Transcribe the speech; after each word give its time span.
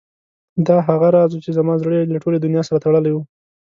دا 0.67 0.77
هغه 0.87 1.07
راز 1.15 1.31
و 1.33 1.43
چې 1.45 1.51
زما 1.57 1.73
زړه 1.81 1.93
یې 1.99 2.11
له 2.13 2.19
ټولې 2.23 2.37
دنیا 2.41 2.61
سره 2.67 2.81
تړلی 2.85 3.11
و. 3.13 3.17